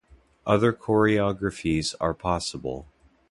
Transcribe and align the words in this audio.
Other 0.47 0.73
choreographies 0.73 1.93
are 2.01 2.15
possible. 2.15 2.87